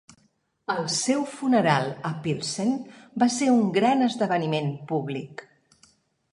[0.75, 2.73] El seu funeral a Pilsen
[3.25, 5.49] va ser un gran esdeveniment públic.